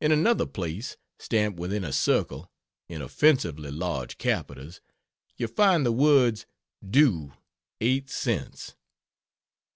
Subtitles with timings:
[0.00, 2.52] In another place, stamped within a circle,
[2.86, 4.80] in offensively large capitals,
[5.36, 6.46] you find the words
[6.88, 7.32] "DUE
[7.80, 8.76] 8 CENTS."